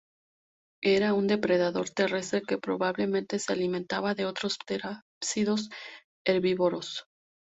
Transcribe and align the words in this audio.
Era 0.95 1.09
un 1.17 1.27
depredador 1.27 1.91
terrestre 1.91 2.41
que 2.41 2.57
probablemente 2.57 3.37
se 3.37 3.53
alimentaba 3.53 4.15
de 4.15 4.25
otros 4.25 4.57
terápsidos 4.65 5.69
herbívoros. 6.25 7.05